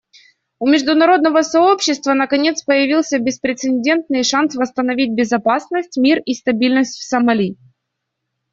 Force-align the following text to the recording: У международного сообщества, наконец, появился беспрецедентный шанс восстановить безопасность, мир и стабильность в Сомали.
У 0.57 0.65
международного 0.67 1.43
сообщества, 1.43 2.15
наконец, 2.15 2.63
появился 2.63 3.19
беспрецедентный 3.19 4.23
шанс 4.23 4.55
восстановить 4.55 5.11
безопасность, 5.13 5.95
мир 5.95 6.23
и 6.25 6.33
стабильность 6.33 6.97
в 6.97 7.03
Сомали. 7.03 7.55